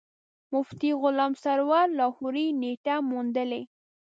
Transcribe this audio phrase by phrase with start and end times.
[0.53, 3.61] مفتي غلام سرور لاهوري نېټه موندلې.